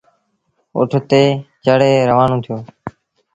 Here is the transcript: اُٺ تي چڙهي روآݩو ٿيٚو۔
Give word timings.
اُٺ 0.77 0.91
تي 1.09 1.21
چڙهي 1.63 1.93
روآݩو 2.09 2.37
ٿيٚو۔ 2.43 2.57